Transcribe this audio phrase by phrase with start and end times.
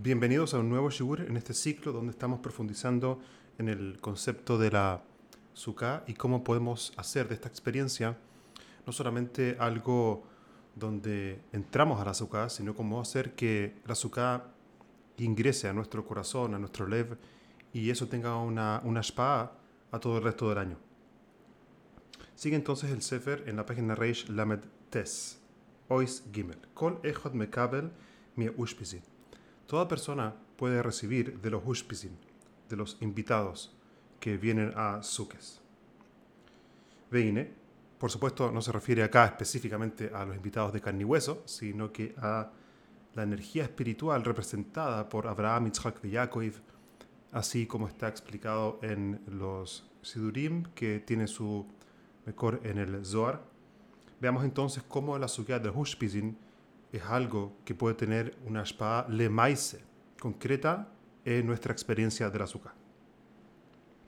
[0.00, 3.18] Bienvenidos a un nuevo Shigur en este ciclo donde estamos profundizando
[3.58, 5.02] en el concepto de la
[5.54, 8.16] Sukkah y cómo podemos hacer de esta experiencia
[8.86, 10.22] no solamente algo
[10.76, 14.44] donde entramos a la Sukkah, sino cómo hacer que la Sukkah
[15.16, 17.18] ingrese a nuestro corazón, a nuestro lev
[17.72, 19.52] y eso tenga una, una shpa
[19.90, 20.76] a todo el resto del año.
[22.36, 24.60] Sigue entonces el Sefer en la página Reish Lamed
[24.90, 25.40] Tes,
[25.88, 27.90] Ois Gimel, Kol Echot Mekabel
[28.36, 29.17] Mi Ushpizit.
[29.68, 32.16] Toda persona puede recibir de los hushpizin,
[32.70, 33.76] de los invitados
[34.18, 35.60] que vienen a Sukes.
[37.10, 37.52] Veine,
[37.98, 41.92] por supuesto, no se refiere acá específicamente a los invitados de carne y hueso, sino
[41.92, 42.50] que a
[43.14, 46.62] la energía espiritual representada por Abraham, Yitzhak y Yaakov,
[47.32, 51.66] así como está explicado en los Sidurim, que tiene su
[52.24, 53.44] mejor en el Zohar.
[54.18, 56.47] Veamos entonces cómo la suya del Hushpizin
[56.92, 59.80] es algo que puede tener una espada lemaise,
[60.18, 60.88] concreta
[61.24, 62.72] en nuestra experiencia del azúcar.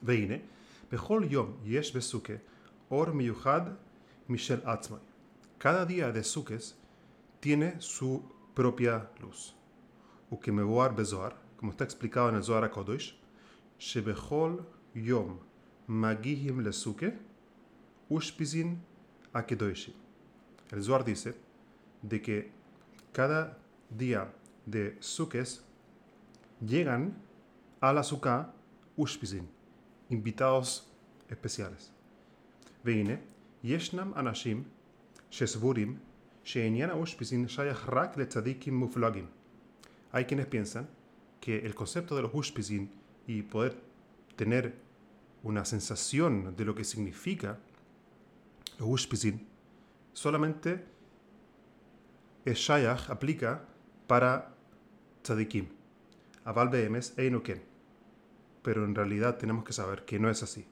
[0.00, 0.42] Veine,
[0.90, 2.40] Bechol Yom Yesh Besuke,
[2.88, 3.72] Or Miyuhad
[4.28, 5.00] Michel Atzmai.
[5.58, 6.76] Cada día de Sukes
[7.40, 8.22] tiene su
[8.54, 9.54] propia luz.
[10.30, 13.14] Ukemevoar Bezoar, como está explicado en el Zohar HaKodosh,
[13.78, 15.38] Shebechol Yom
[15.86, 17.18] Magihim Lesuke,
[18.08, 18.82] Ushpizin
[19.32, 19.94] Akedoshim.
[20.70, 21.34] El Zohar dice
[22.02, 22.61] de que
[23.12, 23.58] cada
[23.90, 24.32] día
[24.66, 25.62] de Sukkot
[26.60, 27.14] llegan
[27.80, 28.52] a la Sukkah
[28.96, 29.48] Ushpizin,
[30.08, 30.90] invitados
[31.28, 31.92] especiales.
[33.62, 34.64] Yeshnam Anashim,
[35.30, 35.98] Shesvurim,
[36.44, 39.28] She'enyan Ushpizin Shayach Rak le Tzadikim Muflagim.
[40.12, 40.88] Hay quienes piensan
[41.40, 42.90] que el concepto de los Ushpizin
[43.26, 43.76] y poder
[44.36, 44.74] tener
[45.42, 47.58] una sensación de lo que significa
[48.78, 49.46] los Ushpizin
[50.12, 50.91] solamente
[52.44, 53.64] es Shayach aplica
[54.06, 54.52] para
[55.22, 55.66] tzadikim.
[56.44, 57.62] Aval behemes einoken.
[58.62, 60.66] Pero en realidad tenemos que saber que no es así.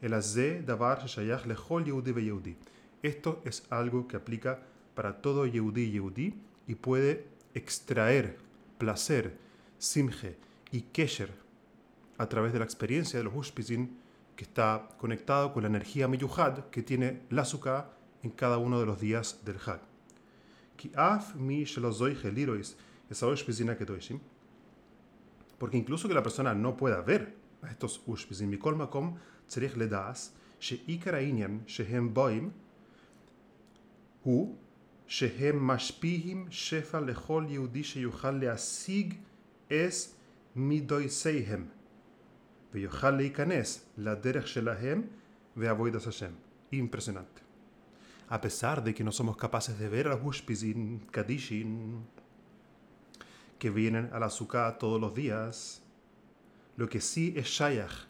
[0.00, 2.56] El azé davar shayach lechol yehudi yehudi.
[3.02, 4.60] Esto es algo que aplica
[4.94, 6.34] para todo yehudi yehudi
[6.66, 8.38] y puede extraer
[8.78, 9.36] placer,
[9.78, 10.36] simje
[10.70, 11.32] y kesher
[12.18, 13.98] a través de la experiencia de los hushpizin
[14.36, 17.90] que está conectado con la energía miyuhad que tiene la azúcar
[18.22, 19.95] en cada uno de los días del Hag.
[25.58, 27.22] Porque incluso que la persona no pueda ver
[27.62, 29.16] a estos ushpizim, מכל מקום
[29.46, 32.50] צריך לדעס שעיקר העניין שהם באים
[34.22, 34.56] הוא
[35.06, 39.14] שהם משפיעים שפע לכל יהודי שיוכל להשיג
[39.66, 39.72] את
[40.56, 41.66] מידויסיהם
[42.74, 45.02] ויוכל להיכנס לדרך שלהם
[45.56, 46.30] ועבודת השם.
[46.72, 47.45] Impresionante
[48.28, 50.42] a pesar de que no somos capaces de ver a los
[51.10, 52.04] Kadishin
[53.58, 55.82] que vienen a la azúcar todos los días,
[56.76, 58.06] lo que sí es Shayach,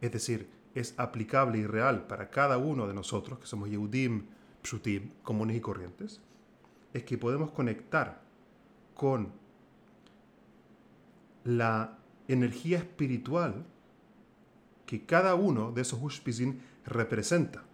[0.00, 4.26] es decir, es aplicable y real para cada uno de nosotros, que somos Yehudim,
[4.62, 6.20] Pshutim, comunes y corrientes,
[6.92, 8.20] es que podemos conectar
[8.94, 9.32] con
[11.44, 13.64] la energía espiritual
[14.86, 17.64] que cada uno de esos Ushpizin representa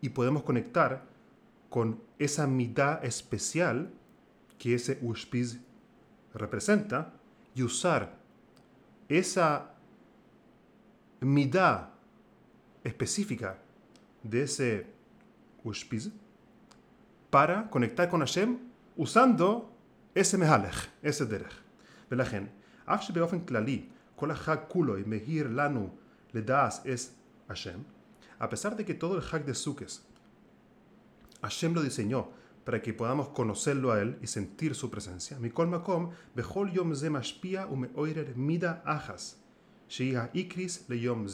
[0.00, 1.04] y podemos conectar
[1.70, 3.90] con esa mitad especial
[4.58, 5.58] que ese Ushpiz
[6.34, 7.12] representa
[7.54, 8.14] y usar
[9.08, 9.74] esa
[11.20, 11.88] mitad
[12.84, 13.58] específica
[14.22, 14.86] de ese
[15.64, 16.10] Ushpiz
[17.30, 18.58] para conectar con Hashem
[18.96, 19.70] usando
[20.14, 21.52] ese mehalech, ese derech.
[22.10, 22.44] ולכן,
[22.84, 23.84] אף שבאופן כללי
[24.16, 25.88] כל החג כולו מהיר לנו
[26.34, 27.10] לדעת es
[27.48, 27.82] Hashem,
[28.41, 30.01] a pesar de que todo el hack de Sukes,
[31.43, 32.29] Hashem lo diseñó
[32.65, 35.37] para que podamos conocerlo a él y sentir su presencia.
[35.37, 39.37] Mikol makom, bechol yom ze mashpia ume oirer mida ajas,
[39.87, 41.27] sheiha ikris le yom.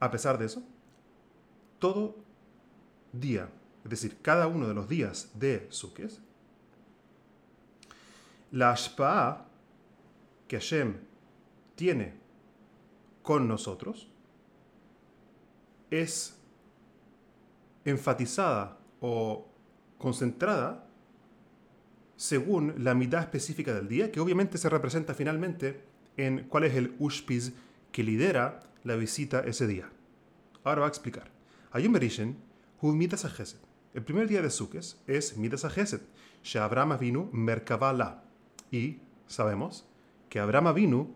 [0.00, 0.64] A pesar de eso,
[1.78, 2.16] todo
[3.12, 3.48] día,
[3.84, 6.20] es decir, cada uno de los días de Sukes,
[8.50, 9.46] la ashpa'a
[10.48, 10.96] que Hashem
[11.76, 12.14] tiene
[13.22, 14.11] con nosotros
[15.92, 16.36] es
[17.84, 19.46] enfatizada o
[19.98, 20.88] concentrada
[22.16, 25.80] según la mitad específica del día, que obviamente se representa finalmente
[26.16, 27.52] en cuál es el ushpiz
[27.90, 29.90] que lidera la visita ese día.
[30.64, 31.30] Ahora va a explicar.
[31.72, 32.36] Ayum Berishen,
[32.80, 33.26] Midas
[33.94, 35.66] El primer día de Sukkot es Midas
[36.42, 37.30] She Abraham vino
[38.70, 39.84] Y sabemos
[40.28, 41.08] que Abraham vino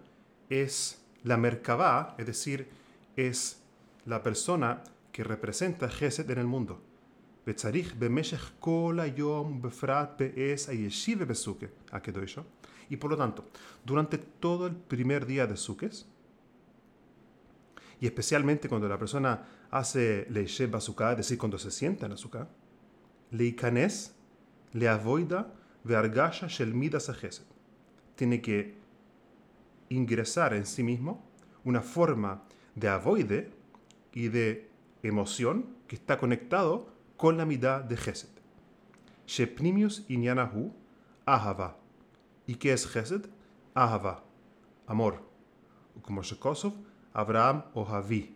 [0.49, 2.69] es la Merkabah, es decir,
[3.17, 3.63] es
[4.07, 4.83] la persona
[5.13, 6.81] que representa Gesed en el mundo.
[11.93, 12.03] Ah,
[12.89, 13.45] y por lo tanto,
[13.85, 16.07] durante todo el primer día de Sukes,
[18.01, 22.49] y especialmente cuando la persona hace leishe basuká, es decir, cuando se sienta en azúcar,
[23.31, 24.15] leikanes,
[24.73, 25.53] le leavoida,
[25.85, 27.47] vergasha shelmida sajeset.
[28.17, 28.75] Tiene que
[29.89, 31.25] ingresar en sí mismo
[31.65, 32.43] una forma
[32.75, 33.56] de avoide
[34.17, 34.71] y de
[35.03, 38.31] emoción que está conectado con la mitad de Gesed.
[39.27, 40.73] Shepnimius inyanahu
[41.27, 41.77] ahava.
[42.47, 43.27] ¿Y qué es Gesed?
[43.75, 44.25] Ahava,
[44.87, 45.21] amor.
[46.01, 46.73] Como Shekosov,
[47.13, 48.35] Abraham o Javi.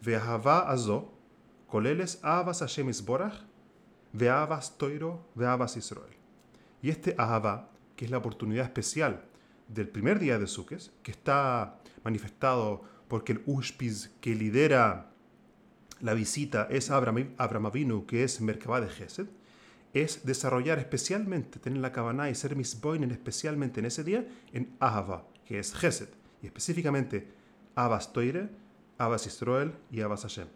[0.00, 1.12] Ve'ahava azo,
[1.68, 3.44] koleles avas Hashem Isborach,
[4.14, 6.16] ve'avas toiro, ve'avas Israel.
[6.80, 9.26] Y este ahava, que es la oportunidad especial
[9.68, 15.10] del primer día de Sukkot, que está manifestado porque el Ushpiz que lidera
[16.00, 19.26] la visita es Abraham, Abraham que es Merkabah de Gesed,
[19.94, 25.26] es desarrollar especialmente, tener la cabana y ser misboinen especialmente en ese día en Ahava,
[25.46, 26.08] que es Gesed,
[26.42, 27.28] y específicamente
[27.76, 28.50] Abbas Toire,
[28.98, 30.48] Abbas Israel y Abbas Hashem.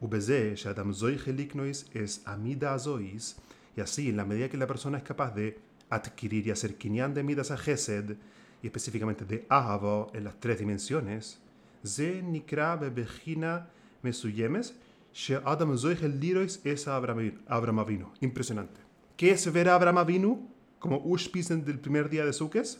[0.00, 3.36] Ubeze, Shadam Zoy Heliknois es Amida Zois,
[3.76, 5.58] y así, en la medida que la persona es capaz de
[5.88, 8.16] adquirir y hacer kinyan de Midas a Gesed,
[8.62, 11.40] y específicamente de Ahava en las tres dimensiones,
[11.84, 13.68] Ze Nikra Bebejina
[14.02, 14.76] Mesuyemes,
[15.12, 18.12] She Adam Zoichel Lirois es Abraham Avinu.
[18.20, 18.80] Impresionante.
[19.16, 20.48] ¿Qué es ver a Abraham Avinu
[20.78, 22.78] como Ushpisen del primer día de Sukkot?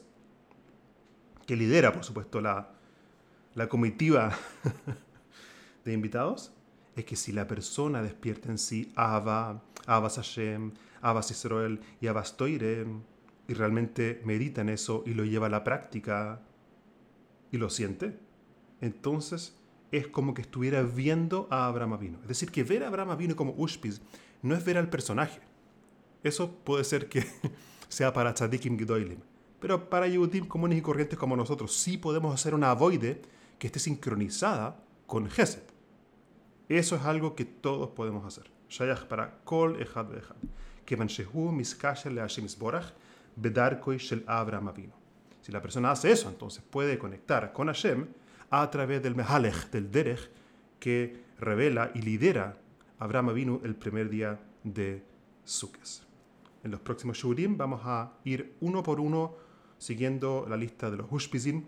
[1.47, 2.71] Que lidera, por supuesto, la,
[3.55, 4.33] la comitiva
[5.85, 6.53] de invitados.
[6.97, 12.37] Es que si la persona despierta en sí Abba, Abbas Hashem, Abbas Israel y Abbas
[12.37, 12.87] Toire,
[13.49, 16.43] y realmente medita en eso y lo lleva a la práctica
[17.51, 18.19] y lo siente,
[18.81, 19.57] entonces
[19.93, 22.19] es como que estuviera viendo a Abraham Avino.
[22.23, 24.01] Es decir, que ver a Abraham Avino como Ushpiz
[24.41, 25.41] no es ver al personaje.
[26.23, 27.25] Eso puede ser que
[27.89, 29.21] sea para Tzadikim Gidoilim.
[29.61, 33.23] Pero para Yehudim comunes y corrientes como nosotros sí podemos hacer una avoide
[33.59, 35.63] que esté sincronizada con Gesed.
[36.69, 38.51] Eso es algo que todos podemos hacer.
[38.69, 40.37] Shayach para Kol Echad Echad.
[40.85, 42.47] Que Manshehu Miskasher Le Hashem
[43.37, 44.95] Bedarkoi Shel Abraham Avino.
[45.41, 48.07] Si la persona hace eso, entonces puede conectar con Hashem
[48.51, 50.31] a través del Mehalech, del Derech,
[50.79, 52.59] que revela y lidera
[52.99, 55.03] Abraham vino el primer día de
[55.45, 56.07] Sukkot.
[56.63, 59.35] En los próximos Shurim vamos a ir uno por uno
[59.79, 61.65] siguiendo la lista de los Hushpizim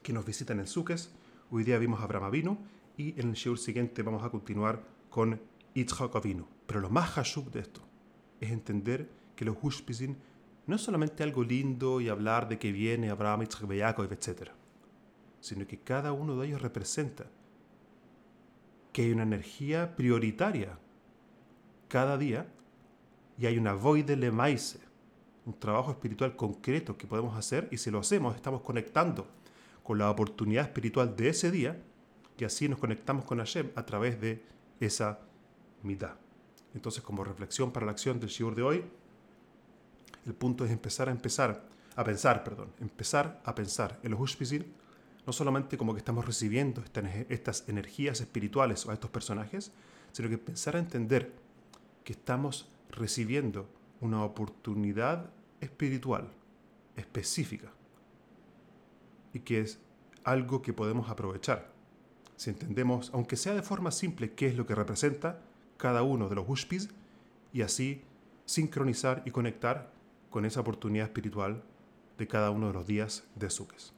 [0.00, 1.10] que nos visitan en Sukkot.
[1.50, 2.58] Hoy día vimos a Abraham vino
[2.96, 4.80] y en el Shur siguiente vamos a continuar
[5.10, 5.40] con
[5.74, 6.46] Yitzhak Avinu.
[6.66, 7.80] Pero lo más hashub de esto
[8.40, 10.14] es entender que los Hushpizim
[10.68, 14.50] no es solamente algo lindo y hablar de que viene Abraham, Yitzhak, Yaakov, etc
[15.40, 17.26] sino que cada uno de ellos representa
[18.92, 20.78] que hay una energía prioritaria
[21.88, 22.46] cada día
[23.38, 24.80] y hay una voide lemaise,
[25.46, 29.26] un trabajo espiritual concreto que podemos hacer y si lo hacemos estamos conectando
[29.82, 31.80] con la oportunidad espiritual de ese día
[32.36, 34.44] y así nos conectamos con Hashem a través de
[34.80, 35.20] esa
[35.82, 36.16] mitad.
[36.74, 38.84] Entonces, como reflexión para la acción del Shiur de hoy,
[40.28, 41.64] el punto es empezar a empezar,
[41.96, 44.66] a pensar, perdón, empezar a pensar en los Ushpizin
[45.26, 46.82] no solamente como que estamos recibiendo
[47.28, 49.72] estas energías espirituales o a estos personajes,
[50.12, 51.34] sino que pensar a entender
[52.02, 53.68] que estamos recibiendo
[54.00, 55.30] una oportunidad
[55.60, 56.30] espiritual
[56.96, 57.70] específica
[59.34, 59.78] y que es
[60.24, 61.72] algo que podemos aprovechar.
[62.36, 65.42] Si entendemos, aunque sea de forma simple, qué es lo que representa
[65.76, 66.88] cada uno de los Ushpis
[67.52, 68.02] y así
[68.46, 69.97] sincronizar y conectar
[70.38, 71.64] con esa oportunidad espiritual
[72.16, 73.97] de cada uno de los días de Sukkot.